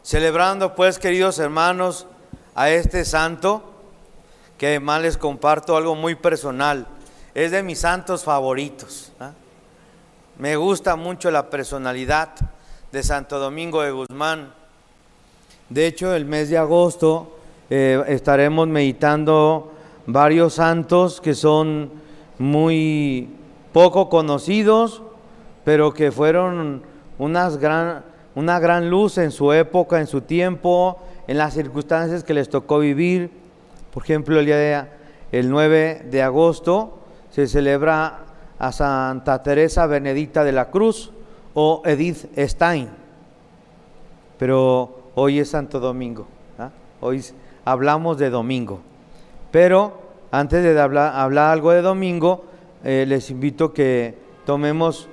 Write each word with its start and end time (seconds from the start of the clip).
Celebrando 0.00 0.76
pues, 0.76 1.00
queridos 1.00 1.40
hermanos, 1.40 2.06
a 2.54 2.70
este 2.70 3.04
santo, 3.04 3.64
que 4.58 4.68
además 4.68 5.02
les 5.02 5.16
comparto 5.16 5.76
algo 5.76 5.96
muy 5.96 6.14
personal. 6.14 6.86
Es 7.34 7.50
de 7.50 7.64
mis 7.64 7.80
santos 7.80 8.22
favoritos. 8.22 9.10
¿ah? 9.18 9.32
Me 10.38 10.54
gusta 10.54 10.94
mucho 10.94 11.32
la 11.32 11.50
personalidad 11.50 12.28
de 12.92 13.02
Santo 13.02 13.40
Domingo 13.40 13.82
de 13.82 13.90
Guzmán. 13.90 14.54
De 15.68 15.88
hecho, 15.88 16.14
el 16.14 16.26
mes 16.26 16.48
de 16.48 16.58
agosto 16.58 17.38
eh, 17.68 18.00
estaremos 18.06 18.68
meditando 18.68 19.78
varios 20.12 20.54
santos 20.54 21.20
que 21.20 21.34
son 21.34 21.90
muy 22.38 23.28
poco 23.72 24.08
conocidos, 24.08 25.02
pero 25.64 25.92
que 25.92 26.10
fueron 26.10 26.82
gran, 27.18 28.04
una 28.34 28.58
gran 28.58 28.90
luz 28.90 29.18
en 29.18 29.30
su 29.30 29.52
época, 29.52 30.00
en 30.00 30.06
su 30.06 30.22
tiempo, 30.22 30.98
en 31.26 31.38
las 31.38 31.54
circunstancias 31.54 32.24
que 32.24 32.34
les 32.34 32.48
tocó 32.48 32.78
vivir. 32.78 33.30
Por 33.92 34.04
ejemplo, 34.04 34.38
el 34.38 34.46
día 34.46 34.56
de, 34.56 34.84
el 35.32 35.50
9 35.50 36.06
de 36.10 36.22
agosto 36.22 36.98
se 37.30 37.46
celebra 37.46 38.20
a 38.58 38.72
Santa 38.72 39.42
Teresa 39.42 39.86
Benedicta 39.86 40.44
de 40.44 40.52
la 40.52 40.70
Cruz 40.70 41.12
o 41.54 41.82
Edith 41.84 42.26
Stein. 42.36 42.88
Pero 44.38 45.12
hoy 45.14 45.38
es 45.38 45.50
Santo 45.50 45.80
Domingo. 45.80 46.26
¿ah? 46.58 46.70
Hoy 47.00 47.22
hablamos 47.64 48.18
de 48.18 48.30
domingo. 48.30 48.80
Pero 49.50 50.00
antes 50.30 50.62
de 50.62 50.80
hablar, 50.80 51.12
algo 51.50 51.72
de 51.72 51.82
domingo, 51.82 52.44
eh, 52.84 53.04
les 53.06 53.30
invito 53.30 53.72
que 53.72 54.14
tomemos 54.46 55.08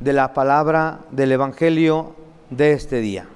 de 0.00 0.12
la 0.12 0.32
palabra 0.32 1.00
del 1.10 1.32
Evangelio 1.32 2.14
de 2.50 2.72
este 2.72 3.00
día. 3.00 3.26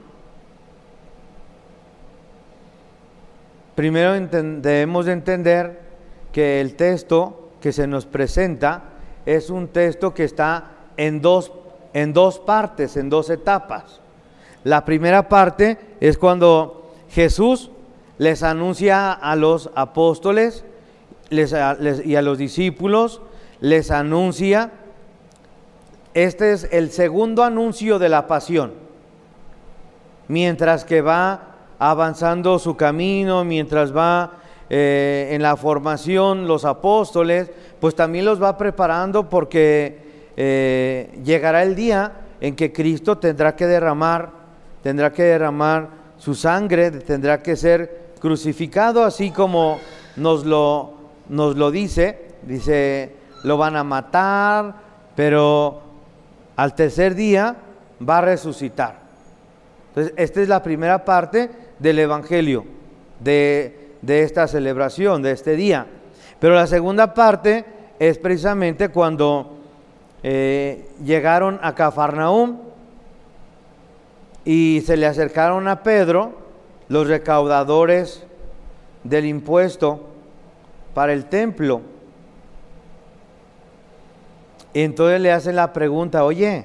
Primero 3.75 4.13
debemos 4.13 5.07
de 5.07 5.13
entender 5.13 5.81
que 6.33 6.61
el 6.61 6.75
texto 6.77 7.51
que 7.61 7.73
se 7.73 7.87
nos 7.87 8.07
presenta 8.07 8.83
es 9.27 9.51
un 9.51 9.69
texto 9.69 10.13
que 10.13 10.25
está 10.25 10.71
en 10.97 11.21
dos, 11.21 11.53
en 11.93 12.13
dos 12.13 12.39
partes, 12.39 12.97
en 12.97 13.09
dos 13.09 13.31
etapas. 13.31 14.01
La 14.65 14.85
primera 14.85 15.29
parte 15.29 15.79
es 16.01 16.19
cuando 16.19 16.93
Jesús 17.11 17.71
les 18.23 18.45
anuncia 18.45 19.11
a 19.11 19.35
los 19.35 19.69
apóstoles 19.75 20.65
y 21.29 22.15
a 22.15 22.23
los 22.23 22.39
discípulos, 22.39 23.21
les 23.59 23.91
anuncia, 23.91 24.71
este 26.15 26.53
es 26.53 26.69
el 26.71 26.93
segundo 26.93 27.43
anuncio 27.43 27.99
de 27.99 28.09
la 28.09 28.29
pasión, 28.29 28.75
mientras 30.29 30.85
que 30.85 31.01
va 31.01 31.57
avanzando 31.81 32.61
su 32.61 32.77
camino, 32.77 33.43
mientras 33.43 33.93
va 33.97 34.35
eh, 34.71 35.31
en 35.33 35.43
la 35.43 35.57
formación 35.57 36.47
los 36.47 36.65
apóstoles, 36.65 37.51
pues 37.81 37.97
también 37.97 38.25
los 38.25 38.41
va 38.41 38.57
preparando 38.57 39.29
porque 39.29 40.31
eh, 40.37 41.19
llegará 41.25 41.65
el 41.65 41.75
día 41.75 42.13
en 42.41 42.55
que 42.55 42.73
Cristo 42.73 43.19
tendrá 43.19 43.57
que 43.57 43.67
derramar, 43.67 44.31
tendrá 44.81 45.13
que 45.13 45.25
derramar 45.25 45.89
su 46.19 46.37
sangre, 46.37 46.93
tendrá 46.93 47.43
que 47.43 47.57
ser 47.57 48.02
crucificado, 48.23 49.05
así 49.05 49.31
como 49.31 49.79
nos 50.17 50.47
lo, 50.47 50.95
nos 51.29 51.57
lo 51.57 51.71
dice, 51.71 52.37
dice, 52.43 53.15
lo 53.45 53.59
van 53.59 53.77
a 53.77 53.85
matar, 53.85 54.77
pero 55.15 55.83
al 56.57 56.75
tercer 56.75 57.15
día 57.15 57.57
va 58.09 58.19
a 58.19 58.23
resucitar. 58.23 59.03
Entonces, 59.89 60.15
esta 60.17 60.41
es 60.41 60.49
la 60.49 60.63
primera 60.63 61.05
parte 61.05 61.51
del 61.79 61.99
Evangelio, 61.99 62.65
de 63.21 63.83
de 64.03 64.23
esta 64.23 64.47
celebración, 64.49 65.23
de 65.23 65.31
este 65.31 65.57
día. 65.57 65.87
Pero 66.39 66.55
la 66.55 66.67
segunda 66.67 67.15
parte 67.15 67.65
es 67.99 68.19
precisamente 68.19 68.91
cuando 68.91 69.59
eh, 70.23 70.89
llegaron 71.05 71.59
a 71.63 71.75
Cafarnaúm 71.75 72.59
y 74.45 74.83
se 74.85 74.97
le 74.97 75.07
acercaron 75.07 75.69
a 75.69 75.85
Pedro 75.85 76.42
los 76.89 77.07
recaudadores 77.07 78.25
del 79.05 79.27
impuesto 79.27 80.09
para 80.95 81.13
el 81.13 81.27
templo. 81.27 81.81
entonces 84.75 85.21
le 85.21 85.33
hacen 85.33 85.57
la 85.57 85.73
pregunta, 85.73 86.25
oye, 86.25 86.65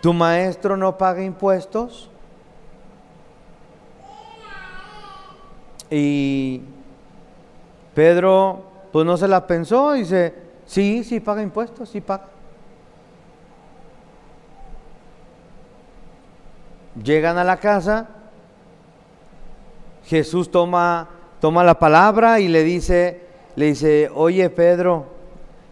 ¿tu 0.00 0.12
maestro 0.12 0.76
no 0.76 0.96
paga 0.96 1.22
impuestos? 1.22 2.10
Y 5.90 6.62
Pedro, 7.94 8.64
pues 8.92 9.04
no 9.04 9.18
se 9.18 9.28
la 9.28 9.46
pensó, 9.46 9.92
dice, 9.92 10.34
sí, 10.64 11.04
sí 11.04 11.20
paga 11.20 11.42
impuestos, 11.42 11.90
sí 11.90 12.00
paga. 12.00 12.28
Llegan 17.02 17.36
a 17.36 17.44
la 17.44 17.58
casa, 17.58 18.08
Jesús 20.04 20.50
toma, 20.50 21.08
toma 21.40 21.64
la 21.64 21.78
palabra 21.78 22.40
y 22.40 22.48
le 22.48 22.62
dice, 22.64 23.20
le 23.56 23.66
dice, 23.66 24.10
oye 24.14 24.50
Pedro, 24.50 25.06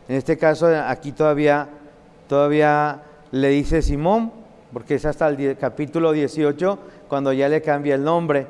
en 0.08 0.16
este 0.16 0.36
caso 0.36 0.66
aquí 0.86 1.12
todavía, 1.12 1.68
todavía 2.28 3.02
le 3.32 3.48
dice 3.48 3.82
Simón, 3.82 4.32
porque 4.72 4.96
es 4.96 5.04
hasta 5.04 5.28
el 5.28 5.56
capítulo 5.56 6.12
18 6.12 6.78
cuando 7.08 7.32
ya 7.32 7.48
le 7.48 7.62
cambia 7.62 7.94
el 7.94 8.04
nombre. 8.04 8.46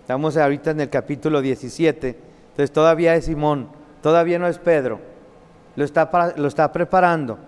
Estamos 0.00 0.36
ahorita 0.36 0.70
en 0.70 0.80
el 0.80 0.90
capítulo 0.90 1.40
17. 1.40 2.08
Entonces 2.50 2.72
todavía 2.72 3.14
es 3.16 3.26
Simón, 3.26 3.68
todavía 4.02 4.38
no 4.38 4.46
es 4.46 4.58
Pedro. 4.58 5.00
Lo 5.74 5.84
está, 5.84 6.34
lo 6.36 6.48
está 6.48 6.72
preparando, 6.72 7.38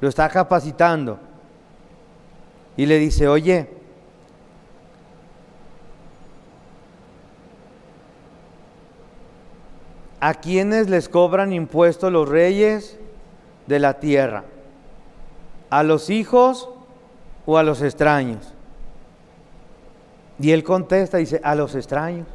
lo 0.00 0.08
está 0.08 0.28
capacitando. 0.28 1.18
Y 2.76 2.86
le 2.86 2.98
dice, 2.98 3.26
oye, 3.26 3.68
¿a 10.20 10.34
quiénes 10.34 10.88
les 10.88 11.08
cobran 11.08 11.52
impuestos 11.52 12.12
los 12.12 12.28
reyes 12.28 12.98
de 13.66 13.78
la 13.78 14.00
tierra? 14.00 14.44
¿A 15.70 15.82
los 15.82 16.10
hijos 16.10 16.68
o 17.46 17.58
a 17.58 17.62
los 17.62 17.82
extraños? 17.82 18.54
Y 20.38 20.52
él 20.52 20.64
contesta, 20.64 21.18
dice, 21.18 21.40
a 21.44 21.54
los 21.54 21.74
extraños. 21.74 22.26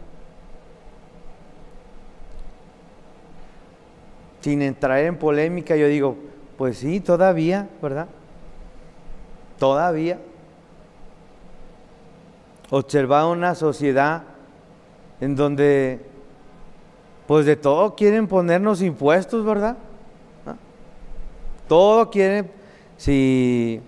Sin 4.41 4.61
entrar 4.61 4.99
en 4.99 5.17
polémica, 5.17 5.75
yo 5.75 5.87
digo, 5.87 6.15
pues 6.57 6.77
sí, 6.77 6.99
todavía, 6.99 7.67
¿verdad? 7.81 8.07
Todavía. 9.57 10.19
Observar 12.69 13.25
una 13.25 13.55
sociedad 13.55 14.23
en 15.19 15.35
donde, 15.35 16.05
pues 17.27 17.45
de 17.45 17.55
todo 17.55 17.95
quieren 17.95 18.27
ponernos 18.27 18.81
impuestos, 18.81 19.43
¿verdad? 19.45 19.77
Todo 21.67 22.11
quieren, 22.11 22.51
si, 22.97 23.81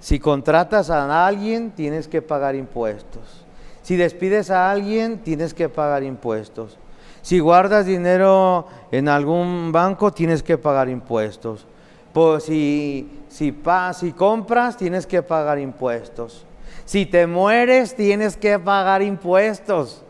si 0.00 0.18
contratas 0.18 0.88
a 0.88 1.26
alguien, 1.26 1.70
tienes 1.70 2.08
que 2.08 2.22
pagar 2.22 2.54
impuestos. 2.54 3.44
Si 3.82 3.96
despides 3.96 4.50
a 4.50 4.70
alguien, 4.70 5.18
tienes 5.18 5.52
que 5.52 5.68
pagar 5.68 6.02
impuestos. 6.02 6.78
Si 7.20 7.38
guardas 7.38 7.86
dinero 7.86 8.66
en 8.90 9.08
algún 9.08 9.70
banco, 9.72 10.12
tienes 10.12 10.42
que 10.42 10.56
pagar 10.56 10.88
impuestos. 10.88 11.66
Pues 12.12 12.44
si, 12.44 13.20
si, 13.28 13.54
si 13.94 14.12
compras, 14.12 14.76
tienes 14.76 15.06
que 15.06 15.22
pagar 15.22 15.58
impuestos. 15.58 16.46
Si 16.84 17.06
te 17.06 17.26
mueres, 17.26 17.94
tienes 17.94 18.36
que 18.36 18.58
pagar 18.58 19.02
impuestos. 19.02 20.02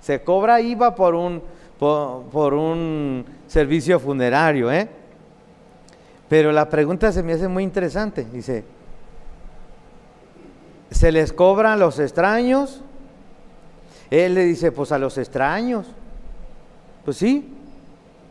Se 0.00 0.22
cobra 0.22 0.60
IVA 0.60 0.94
por 0.94 1.14
un, 1.14 1.42
por, 1.82 2.54
un 2.54 3.24
servicio 3.48 3.98
funerario, 3.98 4.70
¿eh? 4.70 4.88
Pero 6.28 6.52
la 6.52 6.68
pregunta 6.68 7.10
se 7.10 7.24
me 7.24 7.32
hace 7.32 7.48
muy 7.48 7.64
interesante. 7.64 8.24
Dice, 8.24 8.64
¿se 10.92 11.10
les 11.10 11.32
cobran 11.32 11.80
los 11.80 11.98
extraños? 11.98 12.82
Él 14.12 14.34
le 14.34 14.44
dice, 14.44 14.70
pues 14.70 14.92
a 14.92 14.98
los 14.98 15.18
extraños. 15.18 15.88
Pues 17.04 17.16
sí, 17.16 17.52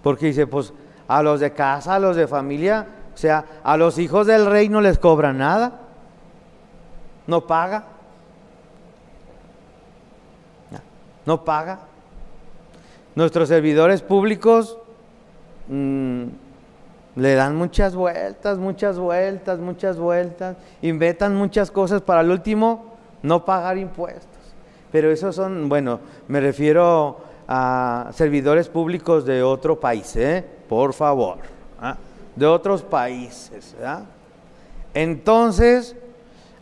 porque 0.01 0.27
dice, 0.27 0.47
pues 0.47 0.71
a 1.09 1.21
los 1.21 1.42
de 1.42 1.51
casa, 1.51 1.95
a 1.95 2.00
los 2.00 2.15
de 2.15 2.30
familia, 2.30 2.88
o 3.13 3.18
sea, 3.18 3.44
a 3.65 3.75
los 3.75 3.97
hijos 3.97 4.27
del 4.27 4.45
rey 4.45 4.69
no 4.69 4.80
les 4.80 4.97
cobra 4.97 5.33
nada. 5.33 5.81
No 7.27 7.45
paga. 7.45 7.83
No 11.25 11.44
paga. 11.44 11.91
Nuestros 13.21 13.50
servidores 13.50 14.01
públicos 14.01 14.79
mm, 15.68 16.23
le 17.15 17.35
dan 17.35 17.56
muchas 17.56 17.95
vueltas, 17.95 18.57
muchas 18.57 18.97
vueltas, 18.97 19.59
muchas 19.59 19.97
vueltas, 20.00 20.57
inventan 20.81 21.35
muchas 21.35 21.69
cosas 21.69 22.01
para 22.01 22.21
el 22.21 22.31
último 22.31 22.95
no 23.21 23.45
pagar 23.45 23.77
impuestos. 23.77 24.25
Pero 24.91 25.12
esos 25.12 25.35
son, 25.35 25.69
bueno, 25.69 26.00
me 26.27 26.39
refiero 26.39 27.18
a 27.47 28.09
servidores 28.12 28.69
públicos 28.69 29.23
de 29.23 29.44
otro 29.44 29.79
país, 29.79 30.15
¿eh? 30.15 30.44
por 30.68 30.94
favor, 30.94 31.38
¿ah? 31.79 31.97
de 32.35 32.45
otros 32.47 32.81
países. 32.81 33.75
Entonces, 34.95 35.95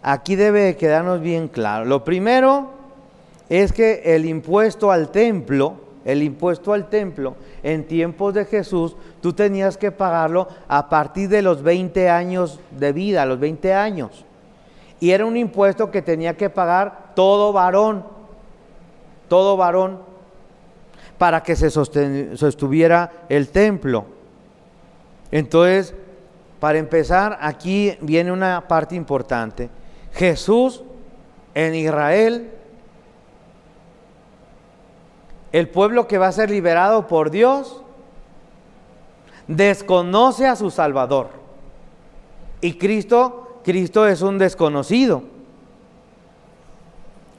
aquí 0.02 0.36
debe 0.36 0.76
quedarnos 0.76 1.22
bien 1.22 1.48
claro. 1.48 1.86
Lo 1.86 2.04
primero 2.04 2.72
es 3.48 3.72
que 3.72 4.02
el 4.04 4.26
impuesto 4.26 4.92
al 4.92 5.10
templo, 5.10 5.89
el 6.12 6.24
impuesto 6.24 6.74
al 6.74 6.90
templo 6.90 7.36
en 7.62 7.86
tiempos 7.86 8.34
de 8.34 8.46
Jesús, 8.46 8.96
tú 9.22 9.34
tenías 9.34 9.78
que 9.78 9.92
pagarlo 9.92 10.48
a 10.68 10.90
partir 10.90 11.30
de 11.30 11.42
los 11.42 11.62
20 11.62 12.10
años 12.10 12.60
de 12.72 12.94
vida, 12.94 13.26
los 13.26 13.40
20 13.40 13.74
años. 13.74 14.26
Y 15.00 15.12
era 15.12 15.26
un 15.26 15.38
impuesto 15.38 15.92
que 15.92 16.02
tenía 16.02 16.36
que 16.36 16.50
pagar 16.50 17.14
todo 17.16 17.54
varón, 17.54 18.04
todo 19.28 19.56
varón, 19.56 20.00
para 21.18 21.44
que 21.44 21.56
se 21.56 21.70
sostuviera 21.70 23.12
el 23.30 23.50
templo. 23.50 24.06
Entonces, 25.32 25.94
para 26.60 26.80
empezar, 26.80 27.38
aquí 27.42 27.98
viene 28.02 28.32
una 28.32 28.68
parte 28.68 28.96
importante. 28.96 29.70
Jesús 30.14 30.84
en 31.54 31.76
Israel 31.76 32.52
el 35.52 35.70
pueblo 35.70 36.08
que 36.08 36.18
va 36.18 36.28
a 36.28 36.32
ser 36.32 36.50
liberado 36.50 37.08
por 37.08 37.32
Dios 37.32 37.82
desconoce 39.48 40.46
a 40.46 40.56
su 40.56 40.70
Salvador. 40.70 41.30
Y 42.62 42.74
Cristo, 42.74 43.62
Cristo 43.64 44.08
es 44.08 44.22
un 44.22 44.38
desconocido. 44.38 45.24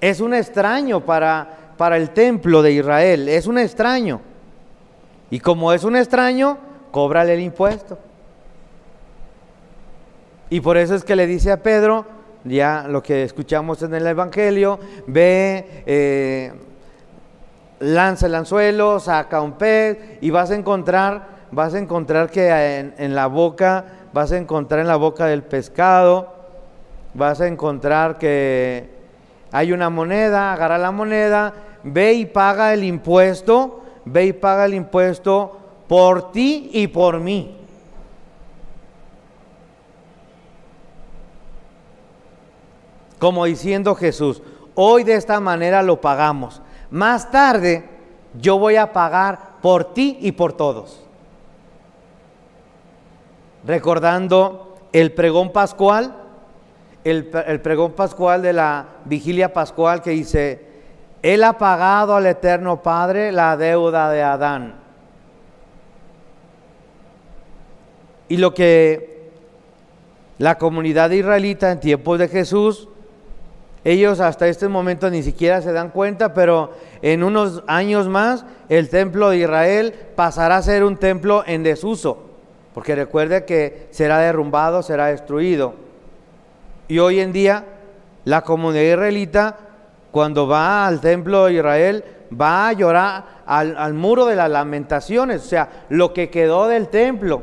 Es 0.01 0.21
un 0.21 0.35
extraño 0.35 1.05
para, 1.05 1.75
para 1.77 1.97
el 1.97 2.11
templo 2.11 2.63
de 2.63 2.73
Israel, 2.73 3.29
es 3.29 3.47
un 3.47 3.59
extraño. 3.59 4.21
Y 5.31 5.41
como 5.41 5.73
es 5.73 5.85
un 5.85 5.95
extraño, 5.95 6.59
cóbrale 6.91 7.35
el 7.35 7.41
impuesto. 7.41 7.99
Y 10.49 10.61
por 10.61 10.77
eso 10.77 10.97
es 10.97 11.05
que 11.05 11.15
le 11.15 11.29
dice 11.29 11.53
a 11.53 11.63
Pedro, 11.63 12.07
ya 12.45 12.87
lo 12.89 13.03
que 13.03 13.23
escuchamos 13.23 13.83
en 13.83 13.95
el 13.95 14.07
Evangelio, 14.07 14.81
ve, 15.07 15.85
eh, 15.87 16.53
lanza 17.81 18.27
el 18.27 18.35
anzuelo, 18.35 19.01
saca 19.01 19.41
un 19.41 19.53
pez 19.53 19.99
y 20.21 20.31
vas 20.31 20.51
a 20.51 20.55
encontrar, 20.55 21.27
vas 21.51 21.75
a 21.75 21.79
encontrar 21.79 22.31
que 22.31 22.93
en, 22.97 23.15
la 23.15 23.27
boca, 23.27 23.85
vas 24.13 24.31
a 24.33 24.37
encontrar 24.37 24.81
en 24.81 24.87
la 24.87 24.97
boca 24.97 25.27
del 25.27 25.43
pescado, 25.43 26.33
vas 27.15 27.41
a 27.41 27.49
encontrar 27.49 28.19
que 28.19 28.89
hay 29.51 29.73
una 29.73 29.91
moneda, 29.91 30.53
agarra 30.53 30.79
la 30.79 30.93
moneda, 30.93 31.55
ve 31.83 32.13
y 32.13 32.27
paga 32.27 32.73
el 32.75 32.85
impuesto, 32.85 33.83
ve 34.05 34.27
y 34.27 34.33
paga 34.35 34.67
el 34.67 34.75
impuesto 34.75 35.59
por 35.89 36.33
ti 36.33 36.71
y 36.73 36.87
por 36.87 37.19
mí. 37.19 37.57
Como 43.19 43.45
diciendo 43.47 43.95
Jesús, 43.95 44.43
hoy 44.75 45.05
de 45.05 45.15
esta 45.15 45.41
manera 45.41 45.83
lo 45.83 46.01
pagamos 46.01 46.63
más 46.91 47.31
tarde 47.31 47.85
yo 48.39 48.59
voy 48.59 48.77
a 48.77 48.93
pagar 48.93 49.59
por 49.61 49.93
ti 49.95 50.19
y 50.21 50.33
por 50.33 50.53
todos. 50.53 51.05
Recordando 53.67 54.79
el 54.93 55.13
pregón 55.13 55.53
pascual, 55.53 56.15
el, 57.05 57.27
pregón 57.61 57.93
pascual 57.93 58.43
de 58.43 58.53
la 58.53 58.87
vigilia 59.05 59.53
pascual 59.53 60.03
que 60.03 60.11
dice, 60.11 60.65
Él 61.23 61.45
ha 61.45 61.59
pagado 61.59 62.17
al 62.17 62.27
Eterno 62.27 62.83
Padre 62.83 63.33
la 63.33 63.57
deuda 63.57 64.11
de 64.11 64.23
Adán. 64.23 64.75
Y 68.29 68.37
lo 68.37 68.55
que 68.55 69.31
la 70.39 70.57
comunidad 70.57 71.11
israelita 71.11 71.71
en 71.71 71.81
tiempos 71.81 72.19
de 72.19 72.29
Jesús 72.29 72.89
ellos 73.85 74.21
hasta 74.21 74.47
este 74.49 74.69
momento 74.69 75.11
ni 75.11 75.23
siquiera 75.23 75.63
se 75.63 75.73
dan 75.73 75.91
cuenta, 75.91 76.35
pero 76.35 76.73
en 77.01 77.23
unos 77.23 77.63
años 77.67 78.09
más 78.09 78.45
el 78.69 78.91
templo 78.91 79.31
de 79.31 79.39
Israel 79.39 79.95
pasará 80.17 80.59
a 80.59 80.63
ser 80.63 80.85
un 80.85 80.97
templo 80.97 81.43
en 81.47 81.63
desuso, 81.63 82.19
porque 82.75 82.95
recuerde 82.95 83.45
que 83.45 83.89
será 83.91 84.19
derrumbado, 84.19 84.83
será 84.83 85.07
destruido. 85.07 85.75
Y 86.89 86.99
hoy 86.99 87.21
en 87.21 87.33
día 87.33 87.65
la 88.25 88.43
comunidad 88.43 88.83
israelita, 88.83 89.59
cuando 90.11 90.47
va 90.47 90.87
al 90.87 91.01
templo 91.01 91.47
de 91.47 91.55
Israel, 91.55 92.05
va 92.39 92.69
a 92.69 92.73
llorar 92.73 93.25
al, 93.47 93.95
muro 93.95 94.27
de 94.27 94.37
las 94.37 94.51
lamentaciones, 94.51 95.43
o 95.43 95.49
sea, 95.49 95.85
lo 95.89 96.13
que 96.13 96.31
quedó 96.31 96.69
del 96.69 96.89
templo. 96.89 97.43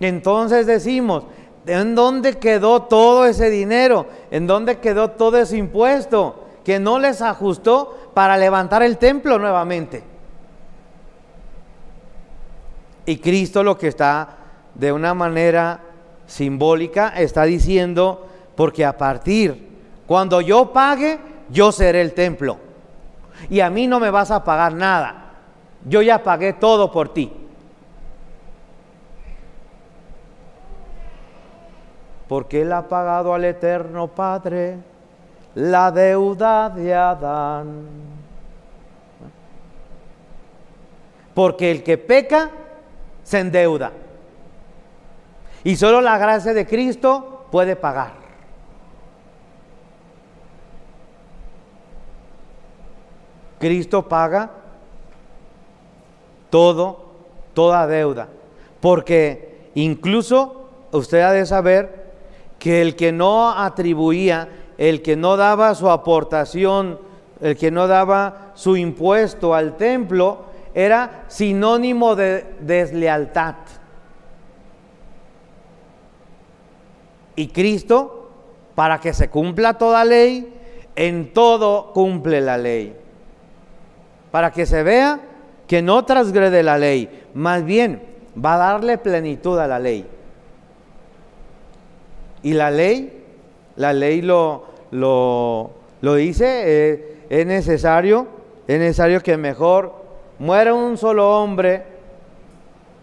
Entonces 0.00 0.66
decimos, 0.66 1.24
¿En 1.66 1.96
dónde 1.96 2.38
quedó 2.38 2.82
todo 2.82 3.26
ese 3.26 3.50
dinero? 3.50 4.06
¿En 4.30 4.46
dónde 4.46 4.78
quedó 4.78 5.10
todo 5.10 5.36
ese 5.38 5.56
impuesto 5.56 6.44
que 6.64 6.78
no 6.78 6.98
les 6.98 7.20
ajustó 7.22 8.10
para 8.14 8.36
levantar 8.36 8.82
el 8.82 8.98
templo 8.98 9.38
nuevamente? 9.38 10.04
Y 13.04 13.18
Cristo 13.18 13.64
lo 13.64 13.76
que 13.76 13.88
está 13.88 14.28
de 14.74 14.92
una 14.92 15.12
manera 15.12 15.80
simbólica 16.26 17.08
está 17.08 17.44
diciendo, 17.44 18.26
porque 18.54 18.84
a 18.84 18.96
partir, 18.96 19.68
cuando 20.06 20.40
yo 20.40 20.72
pague, 20.72 21.18
yo 21.50 21.72
seré 21.72 22.00
el 22.00 22.14
templo. 22.14 22.58
Y 23.50 23.60
a 23.60 23.70
mí 23.70 23.86
no 23.86 24.00
me 24.00 24.10
vas 24.10 24.30
a 24.30 24.44
pagar 24.44 24.72
nada. 24.74 25.32
Yo 25.84 26.02
ya 26.02 26.22
pagué 26.22 26.52
todo 26.52 26.90
por 26.90 27.12
ti. 27.12 27.32
Porque 32.28 32.62
Él 32.62 32.72
ha 32.72 32.88
pagado 32.88 33.34
al 33.34 33.44
Eterno 33.44 34.08
Padre 34.08 34.78
la 35.54 35.90
deuda 35.90 36.68
de 36.70 36.94
Adán. 36.94 37.86
Porque 41.34 41.70
el 41.70 41.82
que 41.82 41.98
peca 41.98 42.50
se 43.22 43.40
endeuda. 43.40 43.92
Y 45.64 45.76
solo 45.76 46.00
la 46.00 46.18
gracia 46.18 46.52
de 46.52 46.66
Cristo 46.66 47.46
puede 47.50 47.76
pagar. 47.76 48.12
Cristo 53.58 54.08
paga 54.08 54.50
todo, 56.50 57.06
toda 57.54 57.86
deuda. 57.86 58.28
Porque 58.80 59.70
incluso 59.74 60.68
usted 60.92 61.20
ha 61.20 61.32
de 61.32 61.46
saber 61.46 62.05
que 62.66 62.82
el 62.82 62.96
que 62.96 63.12
no 63.12 63.52
atribuía, 63.52 64.48
el 64.76 65.00
que 65.00 65.14
no 65.14 65.36
daba 65.36 65.72
su 65.76 65.88
aportación, 65.88 66.98
el 67.40 67.56
que 67.56 67.70
no 67.70 67.86
daba 67.86 68.50
su 68.54 68.76
impuesto 68.76 69.54
al 69.54 69.76
templo, 69.76 70.46
era 70.74 71.26
sinónimo 71.28 72.16
de 72.16 72.44
deslealtad. 72.58 73.54
Y 77.36 77.46
Cristo, 77.46 78.32
para 78.74 78.98
que 78.98 79.12
se 79.12 79.30
cumpla 79.30 79.74
toda 79.74 80.04
ley, 80.04 80.52
en 80.96 81.32
todo 81.32 81.92
cumple 81.92 82.40
la 82.40 82.58
ley. 82.58 82.96
Para 84.32 84.50
que 84.50 84.66
se 84.66 84.82
vea 84.82 85.20
que 85.68 85.82
no 85.82 86.04
transgrede 86.04 86.64
la 86.64 86.78
ley, 86.78 87.28
más 87.32 87.64
bien 87.64 88.02
va 88.44 88.54
a 88.54 88.72
darle 88.72 88.98
plenitud 88.98 89.56
a 89.56 89.68
la 89.68 89.78
ley. 89.78 90.15
Y 92.42 92.52
la 92.52 92.70
ley, 92.70 93.24
la 93.76 93.92
ley 93.92 94.22
lo, 94.22 94.64
lo, 94.90 96.14
dice, 96.14 96.62
eh, 96.64 97.24
es 97.28 97.46
necesario, 97.46 98.26
es 98.66 98.78
necesario 98.78 99.22
que 99.22 99.36
mejor 99.36 99.94
muera 100.38 100.74
un 100.74 100.96
solo 100.96 101.40
hombre 101.40 101.84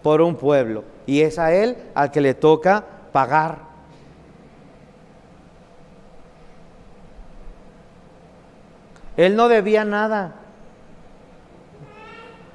por 0.01 0.21
un 0.21 0.35
pueblo. 0.35 0.83
Y 1.05 1.21
es 1.21 1.39
a 1.39 1.53
él 1.53 1.75
al 1.93 2.11
que 2.11 2.21
le 2.21 2.33
toca 2.33 2.83
pagar. 3.11 3.73
Él 9.17 9.35
no 9.35 9.47
debía 9.47 9.85
nada. 9.85 10.35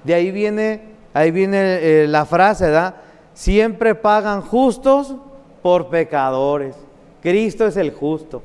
De 0.04 0.14
ahí 0.14 0.30
viene, 0.30 0.82
ahí 1.14 1.30
viene 1.30 2.02
eh, 2.02 2.06
la 2.08 2.24
frase, 2.24 2.64
¿verdad? 2.64 2.94
Siempre 3.34 3.94
pagan 3.94 4.42
justos 4.42 5.14
por 5.62 5.88
pecadores. 5.88 6.76
Cristo 7.22 7.66
es 7.66 7.76
el 7.76 7.92
justo. 7.92 8.42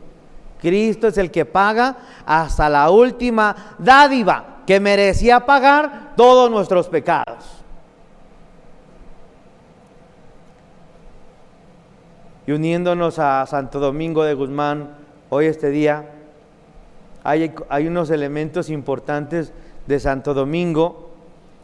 Cristo 0.61 1.07
es 1.07 1.17
el 1.17 1.29
que 1.29 1.45
paga 1.45 1.97
hasta 2.25 2.69
la 2.69 2.89
última 2.89 3.75
dádiva. 3.77 4.49
que 4.65 4.79
merecía 4.79 5.45
pagar 5.45 6.13
todos 6.15 6.49
nuestros 6.49 6.87
pecados. 6.87 7.63
Y 12.47 12.51
uniéndonos 12.53 13.19
a 13.19 13.45
Santo 13.45 13.79
Domingo 13.79 14.23
de 14.23 14.33
Guzmán, 14.33 14.89
hoy 15.29 15.47
este 15.47 15.69
día, 15.69 16.11
hay, 17.23 17.53
hay 17.69 17.87
unos 17.87 18.09
elementos 18.09 18.69
importantes 18.69 19.53
de 19.87 19.99
Santo 19.99 20.33
Domingo. 20.33 21.11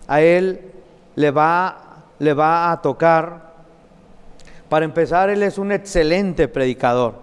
A 0.08 0.22
él 0.22 0.72
le 1.16 1.32
va, 1.32 2.04
le 2.20 2.34
va 2.34 2.72
a 2.72 2.82
tocar, 2.82 3.49
para 4.70 4.86
empezar, 4.86 5.30
él 5.30 5.44
es 5.44 5.58
un 5.58 5.72
excelente 5.72 6.48
predicador. 6.48 7.16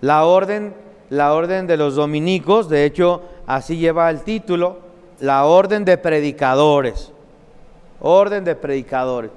La 0.00 0.24
orden, 0.24 0.74
la 1.08 1.32
orden 1.32 1.66
de 1.66 1.76
los 1.76 1.94
dominicos, 1.94 2.68
de 2.68 2.84
hecho, 2.84 3.22
así 3.46 3.76
lleva 3.76 4.10
el 4.10 4.22
título, 4.22 4.78
la 5.20 5.44
orden 5.46 5.84
de 5.84 5.96
predicadores. 5.96 7.12
Orden 8.00 8.44
de 8.44 8.56
predicadores. 8.56 9.30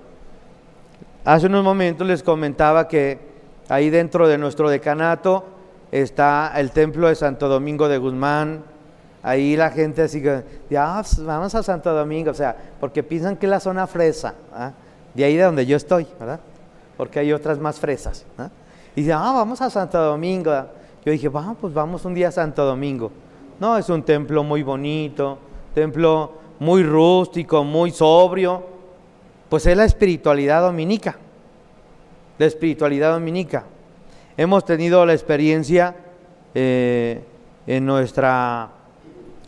Hace 1.24 1.46
unos 1.46 1.64
momentos 1.64 2.08
les 2.08 2.24
comentaba 2.24 2.88
que 2.88 3.20
ahí 3.70 3.90
dentro 3.90 4.28
de 4.28 4.38
nuestro 4.38 4.70
decanato 4.70 5.46
está 5.92 6.54
el 6.56 6.72
templo 6.72 7.08
de 7.08 7.16
Santo 7.16 7.48
Domingo 7.48 7.88
de 7.88 7.98
Guzmán. 7.98 8.64
Ahí 9.24 9.56
la 9.56 9.70
gente 9.70 10.02
así 10.02 10.22
que, 10.22 10.42
pues, 10.70 11.24
vamos 11.24 11.54
a 11.54 11.64
Santo 11.64 11.94
Domingo, 11.94 12.32
o 12.32 12.34
sea, 12.34 12.56
porque 12.80 13.04
piensan 13.04 13.36
que 13.36 13.46
es 13.46 13.50
la 13.50 13.60
zona 13.60 13.86
fresa, 13.88 14.36
¿ah? 14.54 14.72
de 15.14 15.24
ahí 15.24 15.36
de 15.36 15.44
donde 15.44 15.66
yo 15.66 15.76
estoy, 15.76 16.08
¿verdad? 16.20 16.40
Porque 16.98 17.20
hay 17.20 17.32
otras 17.32 17.60
más 17.60 17.80
fresas. 17.80 18.26
¿ah? 18.38 18.50
Y 18.96 19.02
dice, 19.02 19.14
ah, 19.14 19.32
vamos 19.34 19.62
a 19.62 19.70
Santo 19.70 20.02
Domingo. 20.02 20.52
Yo 21.06 21.12
dije, 21.12 21.30
vamos, 21.30 21.58
pues 21.62 21.74
vamos 21.74 22.04
un 22.04 22.14
día 22.14 22.30
a 22.30 22.32
Santo 22.32 22.66
Domingo. 22.66 23.12
No, 23.60 23.78
es 23.78 23.90
un 23.90 24.04
templo 24.04 24.44
muy 24.44 24.64
bonito, 24.64 25.38
templo 25.74 26.34
muy 26.60 26.84
rústico, 26.84 27.64
muy 27.64 27.92
sobrio. 27.92 28.64
Pues 29.50 29.66
es 29.66 29.78
la 29.78 29.86
espiritualidad 29.86 30.62
dominica. 30.62 31.16
La 32.38 32.46
espiritualidad 32.46 33.14
dominica. 33.14 33.66
Hemos 34.36 34.66
tenido 34.66 35.06
la 35.06 35.14
experiencia 35.14 35.96
eh, 36.54 37.24
en 37.68 37.86
nuestra 37.86 38.70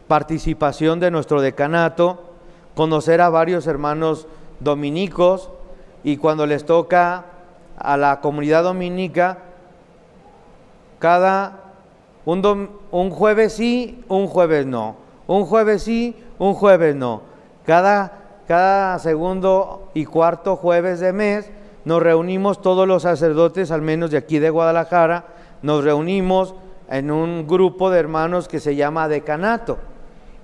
participación 0.07 0.99
de 0.99 1.11
nuestro 1.11 1.41
decanato, 1.41 2.33
conocer 2.75 3.21
a 3.21 3.29
varios 3.29 3.67
hermanos 3.67 4.27
dominicos 4.59 5.49
y 6.03 6.17
cuando 6.17 6.45
les 6.45 6.65
toca 6.65 7.25
a 7.79 7.97
la 7.97 8.19
comunidad 8.21 8.63
dominica, 8.63 9.39
cada 10.99 11.59
un, 12.25 12.69
un 12.91 13.09
jueves 13.09 13.53
sí, 13.53 14.03
un 14.07 14.27
jueves 14.27 14.65
no, 14.65 14.97
un 15.27 15.45
jueves 15.45 15.83
sí, 15.83 16.15
un 16.37 16.53
jueves 16.53 16.95
no. 16.95 17.21
Cada, 17.65 18.11
cada 18.47 18.99
segundo 18.99 19.89
y 19.93 20.05
cuarto 20.05 20.55
jueves 20.55 20.99
de 20.99 21.13
mes 21.13 21.51
nos 21.85 22.01
reunimos 22.01 22.61
todos 22.61 22.87
los 22.87 23.03
sacerdotes, 23.03 23.71
al 23.71 23.81
menos 23.81 24.11
de 24.11 24.17
aquí 24.17 24.39
de 24.39 24.49
Guadalajara, 24.49 25.25
nos 25.61 25.83
reunimos 25.83 26.55
en 26.89 27.11
un 27.11 27.47
grupo 27.47 27.89
de 27.89 27.99
hermanos 27.99 28.47
que 28.47 28.59
se 28.59 28.75
llama 28.75 29.07
decanato. 29.07 29.77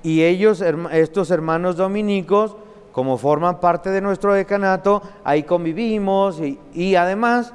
Y 0.04 0.24
ellos, 0.24 0.64
estos 0.92 1.32
hermanos 1.32 1.78
dominicos, 1.78 2.56
como 2.96 3.18
forman 3.18 3.60
parte 3.60 3.90
de 3.90 4.00
nuestro 4.00 4.34
decanato, 4.34 5.02
ahí 5.26 5.44
convivimos 5.44 6.40
y, 6.40 6.96
además 6.96 7.52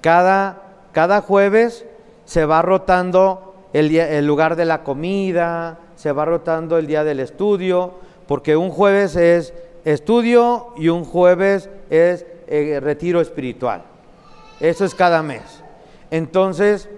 cada, 0.00 0.62
cada, 0.92 1.20
jueves 1.20 1.84
se 2.24 2.46
va 2.46 2.62
rotando 2.62 3.56
el, 3.74 3.94
el 3.94 4.26
lugar 4.26 4.56
de 4.56 4.64
la 4.64 4.82
comida, 4.82 5.80
se 5.96 6.12
va 6.12 6.24
rotando 6.24 6.78
el 6.78 6.86
día 6.86 7.04
del 7.04 7.20
estudio, 7.20 7.92
porque 8.26 8.56
un 8.56 8.70
jueves 8.70 9.16
es 9.16 9.52
estudio 9.84 10.68
y 10.78 10.88
un 10.88 11.04
jueves 11.04 11.68
es 11.90 12.24
eh, 12.46 12.80
retiro 12.82 13.20
espiritual. 13.20 13.82
Eso 14.60 14.86
es 14.86 14.94
cada 14.94 15.22
mes. 15.22 15.62
Entonces, 16.10 16.88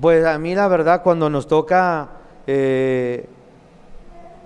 pues 0.00 0.26
a 0.26 0.36
mí 0.40 0.52
la 0.52 0.66
verdad 0.66 1.04
cuando 1.04 1.30
nos 1.30 1.46
toca 1.46 2.08
eh, 2.48 3.28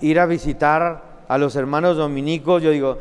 ir 0.02 0.20
a 0.20 0.26
visitar 0.26 1.11
a 1.32 1.38
los 1.38 1.56
hermanos 1.56 1.96
dominicos, 1.96 2.62
yo 2.62 2.70
digo, 2.70 2.98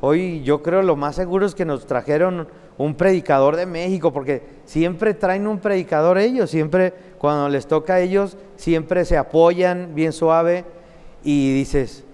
hoy 0.00 0.40
yo 0.44 0.62
creo 0.62 0.82
lo 0.82 0.94
más 0.94 1.16
seguro 1.16 1.46
es 1.46 1.56
que 1.56 1.64
nos 1.64 1.84
trajeron 1.84 2.46
un 2.78 2.94
predicador 2.94 3.56
de 3.56 3.66
México, 3.66 4.12
porque 4.12 4.60
siempre 4.66 5.14
traen 5.14 5.48
un 5.48 5.58
predicador 5.58 6.18
ellos, 6.18 6.48
siempre 6.48 6.94
cuando 7.18 7.48
les 7.48 7.66
toca 7.66 7.94
a 7.94 8.00
ellos, 8.00 8.36
siempre 8.54 9.04
se 9.04 9.16
apoyan 9.16 9.96
bien 9.96 10.12
suave 10.12 10.64
y 11.24 11.52
dices, 11.52 12.04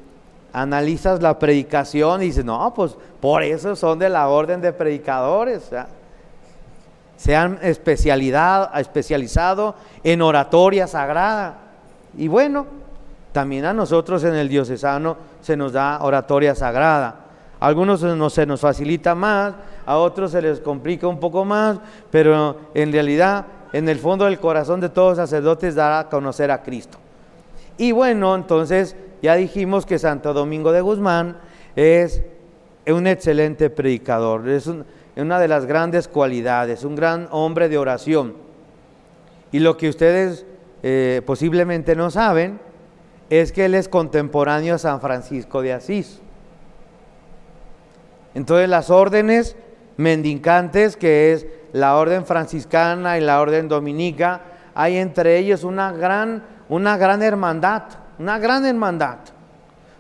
analizas 0.54 1.20
la 1.20 1.38
predicación 1.38 2.22
y 2.22 2.28
dices, 2.28 2.46
no, 2.46 2.72
pues 2.74 2.96
por 3.20 3.42
eso 3.42 3.76
son 3.76 3.98
de 3.98 4.08
la 4.08 4.28
orden 4.28 4.62
de 4.62 4.72
predicadores. 4.72 5.70
Se 7.18 7.36
han 7.36 7.58
especializado 7.60 9.74
en 10.02 10.22
oratoria 10.22 10.86
sagrada. 10.86 11.58
Y 12.16 12.28
bueno, 12.28 12.85
también 13.36 13.66
a 13.66 13.74
nosotros 13.74 14.24
en 14.24 14.34
el 14.34 14.48
diocesano 14.48 15.14
se 15.42 15.58
nos 15.58 15.74
da 15.74 15.98
oratoria 16.00 16.54
sagrada. 16.54 17.26
A 17.60 17.66
algunos 17.66 18.00
no, 18.02 18.30
se 18.30 18.46
nos 18.46 18.62
facilita 18.62 19.14
más, 19.14 19.52
a 19.84 19.98
otros 19.98 20.30
se 20.30 20.40
les 20.40 20.58
complica 20.60 21.06
un 21.06 21.20
poco 21.20 21.44
más, 21.44 21.78
pero 22.10 22.56
en 22.72 22.90
realidad, 22.90 23.44
en 23.74 23.90
el 23.90 23.98
fondo 23.98 24.24
del 24.24 24.40
corazón 24.40 24.80
de 24.80 24.88
todos 24.88 25.18
los 25.18 25.28
sacerdotes 25.28 25.74
dará 25.74 25.98
a 25.98 26.08
conocer 26.08 26.50
a 26.50 26.62
Cristo. 26.62 26.96
Y 27.76 27.92
bueno, 27.92 28.34
entonces 28.34 28.96
ya 29.20 29.34
dijimos 29.34 29.84
que 29.84 29.98
Santo 29.98 30.32
Domingo 30.32 30.72
de 30.72 30.80
Guzmán 30.80 31.36
es 31.76 32.22
un 32.86 33.06
excelente 33.06 33.68
predicador, 33.68 34.48
es 34.48 34.66
una 35.14 35.38
de 35.38 35.48
las 35.48 35.66
grandes 35.66 36.08
cualidades, 36.08 36.84
un 36.84 36.96
gran 36.96 37.28
hombre 37.32 37.68
de 37.68 37.76
oración. 37.76 38.32
Y 39.52 39.58
lo 39.58 39.76
que 39.76 39.90
ustedes 39.90 40.46
eh, 40.82 41.20
posiblemente 41.26 41.94
no 41.94 42.10
saben 42.10 42.64
es 43.30 43.52
que 43.52 43.64
él 43.64 43.74
es 43.74 43.88
contemporáneo 43.88 44.74
a 44.74 44.78
San 44.78 45.00
Francisco 45.00 45.62
de 45.62 45.72
Asís. 45.72 46.20
Entonces 48.34 48.68
las 48.68 48.90
órdenes 48.90 49.56
mendicantes, 49.96 50.96
que 50.96 51.32
es 51.32 51.46
la 51.72 51.96
orden 51.96 52.26
franciscana 52.26 53.18
y 53.18 53.20
la 53.20 53.40
orden 53.40 53.68
dominica, 53.68 54.42
hay 54.74 54.96
entre 54.96 55.38
ellos 55.38 55.64
una 55.64 55.92
gran, 55.92 56.44
una 56.68 56.96
gran 56.96 57.22
hermandad 57.22 57.82
una 58.18 58.38
gran 58.38 58.64
hermandad. 58.64 59.18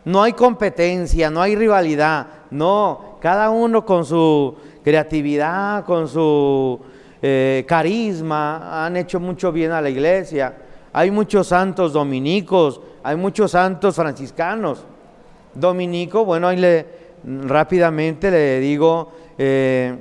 No 0.04 0.22
hay 0.22 0.32
competencia, 0.32 1.30
no 1.30 1.42
hay 1.42 1.56
rivalidad, 1.56 2.26
no, 2.50 3.16
cada 3.20 3.50
uno 3.50 3.84
con 3.84 4.04
su 4.04 4.54
creatividad, 4.84 5.84
con 5.84 6.06
su 6.06 6.80
eh, 7.20 7.64
carisma, 7.66 8.84
han 8.84 8.96
hecho 8.96 9.18
mucho 9.18 9.50
bien 9.50 9.72
a 9.72 9.80
la 9.80 9.90
iglesia. 9.90 10.56
Hay 10.92 11.10
muchos 11.10 11.48
santos 11.48 11.92
dominicos, 11.92 12.80
hay 13.06 13.14
muchos 13.14 13.52
santos 13.52 13.94
franciscanos. 13.94 14.82
Dominico, 15.54 16.24
bueno, 16.24 16.48
ahí 16.48 16.56
le 16.56 16.84
rápidamente 17.24 18.32
le 18.32 18.58
digo 18.58 19.12
eh, 19.38 19.96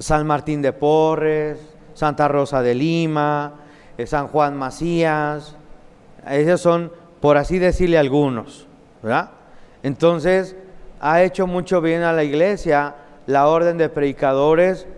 San 0.00 0.26
Martín 0.26 0.60
de 0.62 0.72
Porres, 0.72 1.60
Santa 1.94 2.26
Rosa 2.26 2.60
de 2.60 2.74
Lima, 2.74 3.52
eh, 3.96 4.04
San 4.04 4.26
Juan 4.26 4.56
Macías, 4.56 5.54
esos 6.28 6.60
son, 6.60 6.90
por 7.20 7.36
así 7.36 7.60
decirle, 7.60 7.98
algunos, 7.98 8.66
¿verdad? 9.00 9.30
Entonces, 9.84 10.56
ha 11.00 11.22
hecho 11.22 11.46
mucho 11.46 11.80
bien 11.80 12.02
a 12.02 12.12
la 12.12 12.24
iglesia 12.24 12.96
la 13.26 13.46
orden 13.46 13.78
de 13.78 13.88
predicadores 13.88 14.88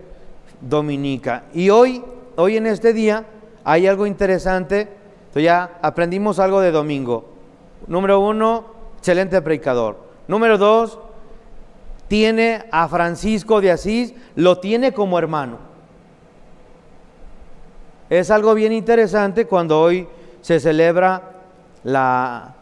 dominica. 0.59 1.43
Y 1.53 1.69
hoy, 1.69 2.03
hoy 2.35 2.57
en 2.57 2.65
este 2.65 2.93
día, 2.93 3.25
hay 3.63 3.85
algo 3.85 4.07
interesante. 4.07 5.00
Entonces 5.31 5.43
ya 5.43 5.79
aprendimos 5.81 6.39
algo 6.39 6.59
de 6.59 6.71
domingo. 6.71 7.23
Número 7.87 8.19
uno, 8.19 8.65
excelente 8.97 9.41
predicador. 9.41 9.97
Número 10.27 10.57
dos, 10.57 10.99
tiene 12.09 12.65
a 12.69 12.89
Francisco 12.89 13.61
de 13.61 13.71
Asís, 13.71 14.13
lo 14.35 14.59
tiene 14.59 14.91
como 14.91 15.17
hermano. 15.17 15.57
Es 18.09 18.29
algo 18.29 18.53
bien 18.55 18.73
interesante 18.73 19.47
cuando 19.47 19.79
hoy 19.79 20.05
se 20.41 20.59
celebra 20.59 21.31
la, 21.85 22.55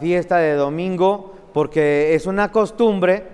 fiesta 0.00 0.38
de 0.38 0.54
domingo 0.54 1.34
porque 1.52 2.14
es 2.14 2.24
una 2.24 2.50
costumbre, 2.50 3.26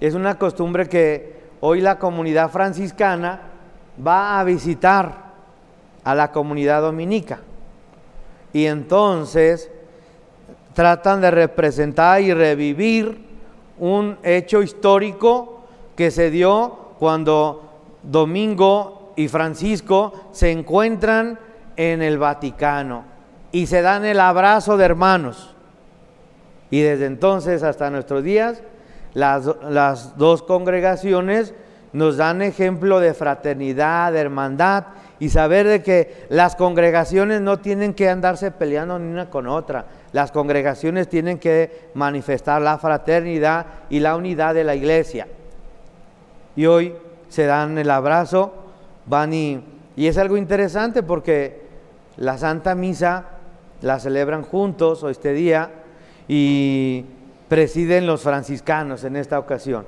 es 0.00 0.12
una 0.12 0.38
costumbre 0.38 0.86
que 0.90 1.40
hoy 1.60 1.80
la 1.80 1.98
comunidad 1.98 2.50
franciscana 2.50 3.40
va 4.06 4.38
a 4.38 4.44
visitar 4.44 5.32
a 6.04 6.14
la 6.14 6.30
comunidad 6.30 6.82
dominica. 6.82 7.40
Y 8.52 8.66
entonces 8.66 9.70
tratan 10.74 11.20
de 11.20 11.30
representar 11.30 12.20
y 12.20 12.32
revivir 12.32 13.24
un 13.78 14.18
hecho 14.22 14.62
histórico 14.62 15.62
que 15.96 16.10
se 16.10 16.30
dio 16.30 16.94
cuando 16.98 17.70
Domingo 18.02 19.12
y 19.16 19.28
Francisco 19.28 20.28
se 20.32 20.50
encuentran 20.50 21.38
en 21.76 22.02
el 22.02 22.18
Vaticano. 22.18 23.10
y 23.54 23.66
se 23.66 23.82
dan 23.82 24.06
el 24.06 24.18
abrazo 24.18 24.78
de 24.78 24.86
hermanos. 24.86 25.54
Y 26.70 26.80
desde 26.80 27.04
entonces 27.04 27.62
hasta 27.62 27.90
nuestros 27.90 28.24
días, 28.24 28.62
las, 29.12 29.44
las 29.68 30.16
dos 30.16 30.42
congregaciones 30.42 31.52
nos 31.92 32.16
dan 32.16 32.40
ejemplo 32.40 32.98
de 32.98 33.12
fraternidad, 33.12 34.10
de 34.12 34.20
hermandad 34.20 34.84
y 35.22 35.28
saber 35.28 35.68
de 35.68 35.84
que 35.84 36.26
las 36.30 36.56
congregaciones 36.56 37.40
no 37.40 37.60
tienen 37.60 37.94
que 37.94 38.08
andarse 38.08 38.50
peleando 38.50 38.98
ni 38.98 39.08
una 39.08 39.30
con 39.30 39.46
otra. 39.46 39.86
Las 40.10 40.32
congregaciones 40.32 41.08
tienen 41.08 41.38
que 41.38 41.90
manifestar 41.94 42.60
la 42.60 42.76
fraternidad 42.76 43.66
y 43.88 44.00
la 44.00 44.16
unidad 44.16 44.52
de 44.52 44.64
la 44.64 44.74
iglesia. 44.74 45.28
Y 46.56 46.66
hoy 46.66 46.94
se 47.28 47.46
dan 47.46 47.78
el 47.78 47.88
abrazo, 47.92 48.52
van 49.06 49.32
y, 49.32 49.64
y 49.94 50.08
es 50.08 50.18
algo 50.18 50.36
interesante 50.36 51.04
porque 51.04 51.66
la 52.16 52.36
Santa 52.36 52.74
Misa 52.74 53.26
la 53.80 54.00
celebran 54.00 54.42
juntos 54.42 55.04
este 55.08 55.32
día 55.34 55.70
y 56.26 57.04
presiden 57.48 58.08
los 58.08 58.22
franciscanos 58.22 59.04
en 59.04 59.14
esta 59.14 59.38
ocasión. 59.38 59.86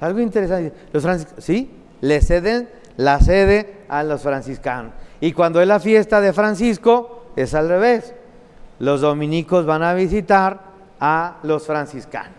Algo 0.00 0.20
interesante, 0.20 0.72
los 0.92 1.02
franciscanos, 1.02 1.44
¿sí? 1.44 1.72
Le 2.00 2.20
ceden 2.20 2.68
la 2.96 3.20
sede 3.20 3.84
a 3.88 4.02
los 4.02 4.22
franciscanos. 4.22 4.92
Y 5.20 5.32
cuando 5.32 5.60
es 5.60 5.68
la 5.68 5.80
fiesta 5.80 6.20
de 6.20 6.32
Francisco, 6.32 7.26
es 7.36 7.54
al 7.54 7.68
revés. 7.68 8.14
Los 8.78 9.00
dominicos 9.00 9.66
van 9.66 9.82
a 9.82 9.94
visitar 9.94 10.60
a 11.00 11.38
los 11.42 11.66
franciscanos. 11.66 12.38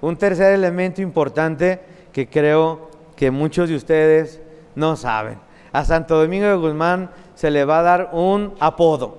Un 0.00 0.16
tercer 0.16 0.52
elemento 0.52 1.02
importante 1.02 1.80
que 2.12 2.28
creo 2.28 2.90
que 3.16 3.30
muchos 3.30 3.68
de 3.68 3.76
ustedes 3.76 4.40
no 4.74 4.96
saben. 4.96 5.38
A 5.72 5.84
Santo 5.84 6.18
Domingo 6.18 6.46
de 6.46 6.54
Guzmán 6.54 7.10
se 7.34 7.50
le 7.50 7.64
va 7.64 7.80
a 7.80 7.82
dar 7.82 8.10
un 8.12 8.54
apodo. 8.60 9.18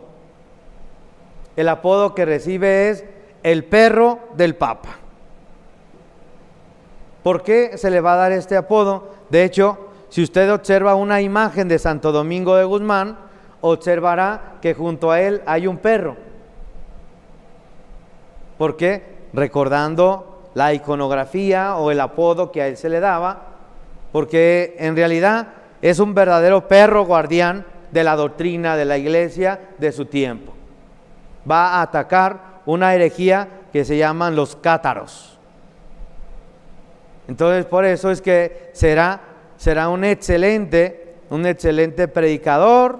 El 1.55 1.69
apodo 1.69 2.13
que 2.13 2.25
recibe 2.25 2.89
es 2.89 3.03
el 3.43 3.65
perro 3.65 4.19
del 4.35 4.55
Papa. 4.55 4.89
¿Por 7.23 7.43
qué 7.43 7.77
se 7.77 7.89
le 7.89 7.99
va 7.99 8.13
a 8.13 8.17
dar 8.17 8.31
este 8.31 8.55
apodo? 8.55 9.11
De 9.29 9.43
hecho, 9.43 9.86
si 10.09 10.23
usted 10.23 10.51
observa 10.51 10.95
una 10.95 11.21
imagen 11.21 11.67
de 11.67 11.79
Santo 11.79 12.11
Domingo 12.11 12.55
de 12.55 12.63
Guzmán, 12.63 13.17
observará 13.61 14.55
que 14.61 14.73
junto 14.73 15.11
a 15.11 15.21
él 15.21 15.41
hay 15.45 15.67
un 15.67 15.77
perro. 15.77 16.15
¿Por 18.57 18.77
qué? 18.77 19.27
Recordando 19.33 20.49
la 20.53 20.73
iconografía 20.73 21.75
o 21.75 21.91
el 21.91 21.99
apodo 21.99 22.51
que 22.51 22.61
a 22.61 22.67
él 22.67 22.77
se 22.77 22.89
le 22.89 22.99
daba, 22.99 23.41
porque 24.11 24.75
en 24.79 24.95
realidad 24.95 25.49
es 25.81 25.99
un 25.99 26.13
verdadero 26.13 26.67
perro 26.67 27.05
guardián 27.05 27.65
de 27.91 28.03
la 28.03 28.15
doctrina 28.15 28.75
de 28.75 28.85
la 28.85 28.97
iglesia 28.97 29.59
de 29.77 29.91
su 29.91 30.05
tiempo. 30.05 30.53
Va 31.49 31.75
a 31.75 31.81
atacar 31.83 32.61
una 32.65 32.93
herejía 32.95 33.47
que 33.71 33.85
se 33.85 33.97
llaman 33.97 34.35
los 34.35 34.55
cátaros. 34.55 35.37
Entonces 37.27 37.65
por 37.65 37.85
eso 37.85 38.09
es 38.09 38.21
que 38.21 38.71
será, 38.73 39.19
será 39.57 39.89
un 39.89 40.03
excelente, 40.03 41.15
un 41.29 41.45
excelente 41.45 42.07
predicador, 42.07 42.99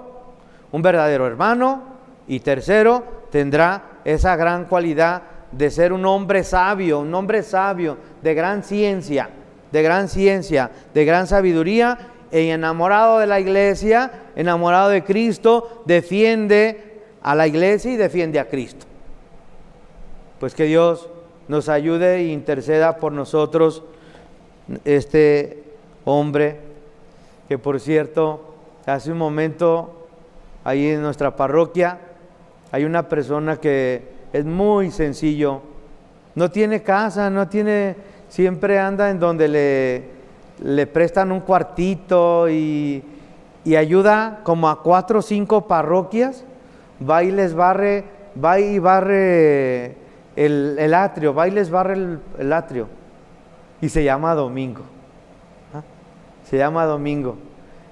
un 0.72 0.82
verdadero 0.82 1.26
hermano 1.26 1.82
y 2.26 2.40
tercero 2.40 3.18
tendrá 3.30 4.00
esa 4.04 4.36
gran 4.36 4.66
cualidad 4.66 5.22
de 5.52 5.70
ser 5.70 5.92
un 5.92 6.04
hombre 6.04 6.44
sabio, 6.44 7.00
un 7.00 7.14
hombre 7.14 7.42
sabio, 7.42 7.96
de 8.22 8.34
gran 8.34 8.62
ciencia, 8.62 9.30
de 9.72 9.82
gran 9.82 10.08
ciencia, 10.08 10.70
de 10.92 11.04
gran 11.04 11.26
sabiduría 11.26 11.98
y 12.30 12.48
enamorado 12.50 13.18
de 13.18 13.26
la 13.26 13.40
iglesia, 13.40 14.10
enamorado 14.36 14.90
de 14.90 15.04
Cristo, 15.04 15.82
defiende 15.86 17.02
a 17.22 17.34
la 17.34 17.46
iglesia 17.46 17.92
y 17.92 17.96
defiende 17.96 18.38
a 18.38 18.48
Cristo. 18.48 18.86
Pues 20.38 20.54
que 20.54 20.64
Dios 20.64 21.08
nos 21.48 21.68
ayude 21.68 22.16
e 22.16 22.28
interceda 22.28 22.98
por 22.98 23.12
nosotros, 23.12 23.82
este 24.84 25.67
hombre, 26.08 26.60
que 27.48 27.58
por 27.58 27.80
cierto, 27.80 28.54
hace 28.86 29.12
un 29.12 29.18
momento, 29.18 30.08
ahí 30.64 30.88
en 30.88 31.02
nuestra 31.02 31.36
parroquia, 31.36 31.98
hay 32.72 32.84
una 32.84 33.08
persona 33.08 33.56
que 33.56 34.02
es 34.32 34.44
muy 34.44 34.90
sencillo, 34.90 35.62
no 36.34 36.50
tiene 36.50 36.82
casa, 36.82 37.30
no 37.30 37.48
tiene, 37.48 37.96
siempre 38.28 38.78
anda 38.78 39.10
en 39.10 39.18
donde 39.18 39.48
le, 39.48 40.04
le 40.62 40.86
prestan 40.86 41.32
un 41.32 41.40
cuartito 41.40 42.48
y, 42.48 43.02
y 43.64 43.76
ayuda 43.76 44.40
como 44.44 44.68
a 44.68 44.82
cuatro 44.82 45.18
o 45.18 45.22
cinco 45.22 45.66
parroquias, 45.66 46.44
va 47.08 47.22
y 47.22 47.30
les 47.30 47.54
barre, 47.54 48.04
va 48.42 48.60
y 48.60 48.78
barre 48.78 49.96
el, 50.36 50.94
atrio, 50.94 51.34
va 51.34 51.48
y 51.48 51.50
les 51.50 51.70
barre 51.70 52.18
el, 52.38 52.52
atrio. 52.52 52.88
Y 53.80 53.88
se 53.88 54.04
llama 54.04 54.34
Domingo. 54.34 54.82
Se 56.48 56.56
llama 56.56 56.86
Domingo. 56.86 57.36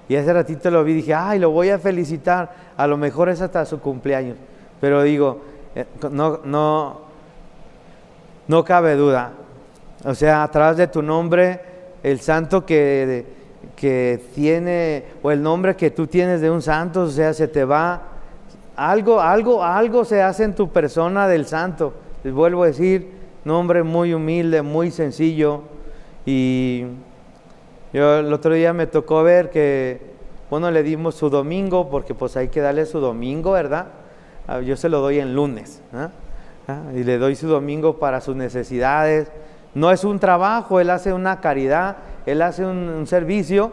Y 0.09 0.15
ese 0.15 0.33
ratito 0.33 0.71
lo 0.71 0.85
vi 0.85 0.93
y 0.93 0.97
dije, 0.97 1.15
ay, 1.15 1.39
lo 1.39 1.51
voy 1.51 1.71
a 1.71 1.79
felicitar. 1.79 2.51
A 2.77 2.87
lo 2.87 2.97
mejor 2.97 3.29
es 3.29 3.41
hasta 3.41 3.65
su 3.65 3.81
cumpleaños. 3.81 4.37
Pero 4.81 5.03
digo, 5.03 5.41
eh, 5.75 5.85
no, 6.11 6.41
no, 6.45 7.01
no 8.49 8.65
cabe 8.65 8.95
duda. 8.95 9.33
O 10.05 10.15
sea, 10.15 10.43
a 10.43 10.51
través 10.51 10.77
de 10.77 10.87
tu 10.87 11.03
nombre, 11.03 11.61
el 12.03 12.21
santo 12.21 12.65
que, 12.65 13.27
que 13.75 14.23
tiene, 14.35 15.05
o 15.23 15.31
el 15.31 15.43
nombre 15.43 15.75
que 15.75 15.91
tú 15.91 16.07
tienes 16.07 16.41
de 16.41 16.51
un 16.51 16.63
santo, 16.63 17.03
o 17.03 17.11
sea, 17.11 17.35
se 17.35 17.49
te 17.49 17.65
va. 17.65 18.03
Algo, 18.77 19.21
algo, 19.21 19.65
algo 19.65 20.05
se 20.05 20.23
hace 20.23 20.45
en 20.45 20.55
tu 20.55 20.71
persona 20.71 21.27
del 21.27 21.47
santo. 21.47 21.93
Les 22.23 22.33
vuelvo 22.33 22.63
a 22.63 22.69
decir, 22.69 23.11
nombre 23.45 23.83
muy 23.83 24.15
humilde, 24.15 24.63
muy 24.63 24.91
sencillo. 24.91 25.63
Y 26.25 26.85
yo 27.97 28.19
el 28.19 28.31
otro 28.31 28.53
día 28.53 28.75
me 28.75 28.87
tocó 28.87 29.23
ver 29.23 29.49
que, 29.49 30.03
bueno, 30.51 30.71
le 30.71 30.83
dimos 30.83 31.15
su 31.15 31.31
domingo, 31.31 31.89
porque 31.89 32.13
pues 32.13 32.37
hay 32.37 32.49
que 32.49 32.61
darle 32.61 32.85
su 32.85 33.01
domingo, 33.01 33.53
¿verdad? 33.53 33.87
Ah, 34.47 34.61
yo 34.61 34.77
se 34.77 34.91
lo 34.91 35.01
doy 35.01 35.19
en 35.19 35.35
lunes. 35.35 35.81
¿ah? 35.95 36.11
Ah, 36.69 36.83
y 36.95 37.05
le 37.05 37.17
doy 37.17 37.37
su 37.37 37.49
domingo 37.49 37.99
para 37.99 38.21
sus 38.21 38.37
necesidades. 38.37 39.33
No 39.73 39.91
es 39.91 40.05
un 40.05 40.19
trabajo, 40.19 40.79
él 40.79 40.91
hace 40.91 41.15
una 41.15 41.41
caridad, 41.41 41.97
él 42.27 42.43
hace 42.43 42.67
un, 42.67 43.07
servicio. 43.07 43.73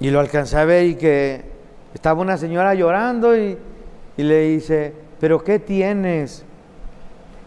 Y 0.00 0.10
lo 0.10 0.18
alcancé 0.18 0.58
a 0.58 0.64
ver 0.64 0.84
y 0.84 0.94
que 0.96 1.44
estaba 1.94 2.20
una 2.20 2.38
señora 2.38 2.74
llorando 2.74 3.36
y, 3.36 3.56
y 4.16 4.22
le 4.24 4.40
dice, 4.48 4.94
pero 5.20 5.44
¿qué 5.44 5.60
tienes? 5.60 6.44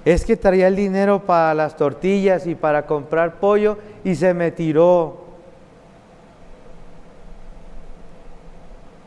Es 0.06 0.24
que 0.24 0.38
traía 0.38 0.70
el 0.70 0.78
dinero 0.78 1.20
para 1.20 1.54
las 1.54 1.76
tortillas 1.76 2.48
y 2.48 2.56
para 2.56 2.86
comprar 2.86 3.42
pollo 3.42 3.78
y 4.04 4.16
se 4.16 4.34
me 4.34 4.52
tiró. 4.52 5.22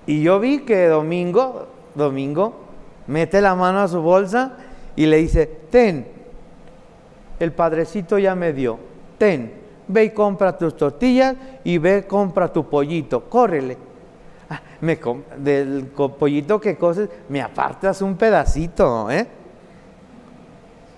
Y 0.07 0.23
yo 0.23 0.39
vi 0.41 0.61
que 0.61 0.87
Domingo, 0.87 1.67
Domingo, 1.95 2.55
mete 3.07 3.41
la 3.41 3.55
mano 3.55 3.81
a 3.81 3.89
su 3.89 4.03
bolsa 4.03 4.57
y 4.97 5.07
le 5.07 5.17
dice, 5.19 5.47
ten, 5.71 6.07
el 7.41 7.53
padrecito 7.53 8.19
ya 8.19 8.35
me 8.35 8.53
dio, 8.53 8.79
ten, 9.19 9.53
ve 9.89 10.05
y 10.05 10.11
compra 10.11 10.57
tus 10.57 10.77
tortillas 10.77 11.37
y 11.65 11.79
ve 11.79 12.07
compra 12.07 12.53
tu 12.53 12.69
pollito, 12.69 13.29
córrele 13.29 13.79
me, 14.81 14.99
del 15.39 15.87
pollito 15.87 16.61
que 16.61 16.77
coces, 16.77 17.09
me 17.29 17.41
apartas 17.41 18.03
un 18.03 18.17
pedacito, 18.17 19.11
¿eh? 19.11 19.27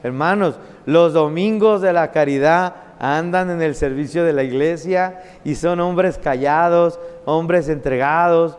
Hermanos, 0.02 0.59
los 0.85 1.12
domingos 1.12 1.80
de 1.80 1.92
la 1.92 2.11
caridad 2.11 2.74
andan 2.98 3.50
en 3.50 3.62
el 3.62 3.74
servicio 3.74 4.24
de 4.24 4.32
la 4.32 4.42
iglesia 4.42 5.22
y 5.44 5.54
son 5.54 5.80
hombres 5.80 6.18
callados, 6.18 6.98
hombres 7.24 7.68
entregados. 7.68 8.56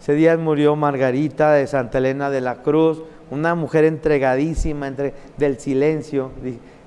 Ese 0.00 0.14
día 0.14 0.36
murió 0.36 0.76
Margarita 0.76 1.52
de 1.52 1.66
Santa 1.66 1.98
Elena 1.98 2.30
de 2.30 2.40
la 2.40 2.56
Cruz, 2.56 3.02
una 3.30 3.54
mujer 3.54 3.84
entregadísima 3.84 4.86
entre, 4.86 5.14
del 5.36 5.58
silencio. 5.58 6.30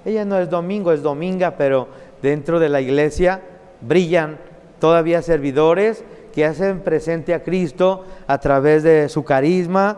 Ella 0.06 0.26
no 0.26 0.40
es 0.40 0.50
domingo, 0.50 0.92
es 0.92 1.02
dominga, 1.02 1.56
pero 1.58 1.88
dentro 2.22 2.60
de 2.60 2.70
la 2.70 2.82
iglesia 2.82 3.42
brillan 3.82 4.38
todavía 4.80 5.22
servidores 5.22 6.04
que 6.34 6.46
hacen 6.46 6.80
presente 6.80 7.34
a 7.34 7.44
Cristo 7.44 8.06
a 8.28 8.38
través 8.38 8.84
de 8.84 9.10
su 9.10 9.24
carisma 9.24 9.98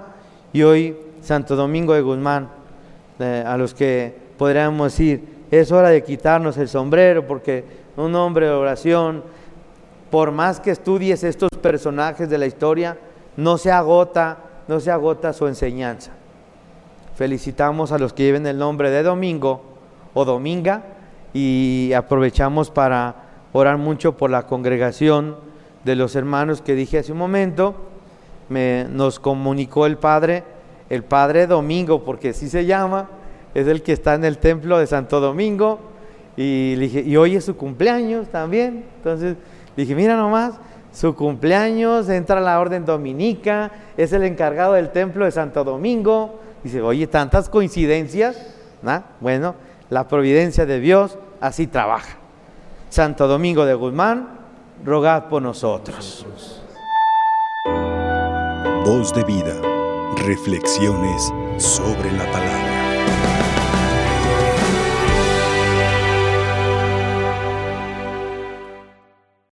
y 0.53 0.63
hoy 0.63 0.97
Santo 1.21 1.55
Domingo 1.55 1.93
de 1.93 2.01
Guzmán, 2.01 2.49
eh, 3.19 3.43
a 3.45 3.57
los 3.57 3.73
que 3.73 4.15
podríamos 4.37 4.91
decir, 4.91 5.23
es 5.51 5.71
hora 5.71 5.89
de 5.89 6.03
quitarnos 6.03 6.57
el 6.57 6.69
sombrero 6.69 7.27
porque 7.27 7.63
un 7.97 8.15
hombre 8.15 8.47
de 8.47 8.53
oración, 8.53 9.23
por 10.09 10.31
más 10.31 10.59
que 10.59 10.71
estudies 10.71 11.23
estos 11.23 11.49
personajes 11.61 12.29
de 12.29 12.37
la 12.37 12.45
historia, 12.45 12.97
no 13.37 13.57
se 13.57 13.71
agota, 13.71 14.39
no 14.67 14.79
se 14.79 14.91
agota 14.91 15.33
su 15.33 15.47
enseñanza. 15.47 16.11
Felicitamos 17.15 17.91
a 17.91 17.99
los 17.99 18.13
que 18.13 18.23
lleven 18.23 18.47
el 18.47 18.57
nombre 18.57 18.89
de 18.89 19.03
Domingo 19.03 19.61
o 20.13 20.25
Dominga 20.25 20.83
y 21.33 21.91
aprovechamos 21.93 22.71
para 22.71 23.15
orar 23.53 23.77
mucho 23.77 24.17
por 24.17 24.29
la 24.29 24.47
congregación 24.47 25.35
de 25.83 25.95
los 25.95 26.15
hermanos 26.15 26.61
que 26.61 26.75
dije 26.75 26.99
hace 26.99 27.11
un 27.11 27.17
momento 27.17 27.75
me, 28.51 28.85
nos 28.89 29.19
comunicó 29.19 29.85
el 29.85 29.97
Padre, 29.97 30.43
el 30.89 31.03
Padre 31.03 31.47
Domingo, 31.47 32.03
porque 32.03 32.29
así 32.29 32.49
se 32.49 32.65
llama, 32.65 33.09
es 33.53 33.67
el 33.67 33.81
que 33.81 33.93
está 33.93 34.15
en 34.15 34.25
el 34.25 34.37
templo 34.37 34.77
de 34.77 34.87
Santo 34.87 35.19
Domingo, 35.19 35.79
y 36.37 36.75
le 36.75 36.85
dije, 36.85 37.01
y 37.01 37.17
hoy 37.17 37.35
es 37.35 37.45
su 37.45 37.55
cumpleaños 37.57 38.27
también, 38.29 38.85
entonces 38.97 39.35
dije, 39.75 39.95
mira 39.95 40.15
nomás, 40.15 40.55
su 40.93 41.15
cumpleaños, 41.15 42.09
entra 42.09 42.37
a 42.37 42.41
la 42.41 42.59
orden 42.59 42.85
dominica, 42.85 43.71
es 43.97 44.13
el 44.13 44.23
encargado 44.23 44.73
del 44.73 44.89
templo 44.89 45.25
de 45.25 45.31
Santo 45.31 45.63
Domingo, 45.63 46.39
dice, 46.63 46.81
oye, 46.81 47.07
tantas 47.07 47.49
coincidencias, 47.49 48.55
¿no? 48.81 49.03
bueno, 49.19 49.55
la 49.89 50.07
providencia 50.07 50.65
de 50.65 50.79
Dios 50.79 51.17
así 51.39 51.67
trabaja. 51.67 52.17
Santo 52.89 53.27
Domingo 53.27 53.65
de 53.65 53.73
Guzmán, 53.73 54.27
rogad 54.83 55.25
por 55.25 55.41
nosotros. 55.41 56.25
Voz 58.85 59.13
de 59.13 59.23
vida, 59.23 59.53
reflexiones 60.25 61.31
sobre 61.57 62.11
la 62.11 62.25
palabra. 62.31 62.70